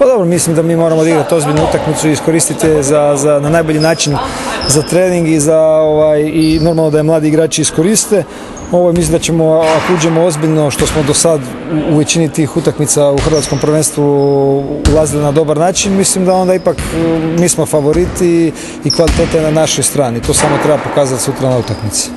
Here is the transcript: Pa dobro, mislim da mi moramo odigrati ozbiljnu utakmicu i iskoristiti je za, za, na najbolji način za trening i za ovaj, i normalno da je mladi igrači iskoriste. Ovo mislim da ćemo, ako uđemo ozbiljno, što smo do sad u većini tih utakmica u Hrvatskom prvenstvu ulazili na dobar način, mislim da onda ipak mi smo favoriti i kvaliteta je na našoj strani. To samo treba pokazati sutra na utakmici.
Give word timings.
Pa 0.00 0.06
dobro, 0.06 0.24
mislim 0.24 0.56
da 0.56 0.62
mi 0.62 0.76
moramo 0.76 1.00
odigrati 1.00 1.34
ozbiljnu 1.34 1.64
utakmicu 1.68 2.08
i 2.08 2.12
iskoristiti 2.12 2.66
je 2.66 2.82
za, 2.82 3.16
za, 3.16 3.40
na 3.40 3.50
najbolji 3.50 3.80
način 3.80 4.16
za 4.68 4.82
trening 4.82 5.28
i 5.28 5.40
za 5.40 5.60
ovaj, 5.60 6.20
i 6.20 6.58
normalno 6.62 6.90
da 6.90 6.98
je 6.98 7.02
mladi 7.02 7.28
igrači 7.28 7.62
iskoriste. 7.62 8.24
Ovo 8.72 8.92
mislim 8.92 9.12
da 9.12 9.18
ćemo, 9.18 9.44
ako 9.44 9.94
uđemo 9.94 10.22
ozbiljno, 10.22 10.70
što 10.70 10.86
smo 10.86 11.02
do 11.02 11.14
sad 11.14 11.40
u 11.92 11.98
većini 11.98 12.28
tih 12.28 12.56
utakmica 12.56 13.10
u 13.10 13.18
Hrvatskom 13.18 13.58
prvenstvu 13.58 14.04
ulazili 14.92 15.22
na 15.22 15.32
dobar 15.32 15.56
način, 15.56 15.96
mislim 15.96 16.24
da 16.24 16.34
onda 16.34 16.54
ipak 16.54 16.76
mi 17.38 17.48
smo 17.48 17.66
favoriti 17.66 18.52
i 18.84 18.90
kvaliteta 18.90 19.38
je 19.38 19.44
na 19.44 19.50
našoj 19.50 19.84
strani. 19.84 20.22
To 20.22 20.34
samo 20.34 20.58
treba 20.62 20.78
pokazati 20.78 21.22
sutra 21.22 21.50
na 21.50 21.58
utakmici. 21.58 22.10